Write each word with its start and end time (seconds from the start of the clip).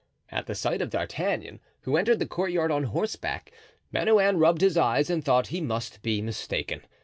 At 0.29 0.47
the 0.47 0.55
sight 0.55 0.81
of 0.81 0.89
D'Artagnan, 0.89 1.59
who 1.81 1.95
entered 1.95 2.17
the 2.17 2.25
courtyard 2.25 2.71
on 2.71 2.85
horseback, 2.85 3.51
Bernouin 3.93 4.39
rubbed 4.39 4.61
his 4.61 4.75
eyes 4.75 5.11
and 5.11 5.23
thought 5.23 5.49
he 5.49 5.61
must 5.61 6.01
be 6.01 6.23
mistaken. 6.23 6.81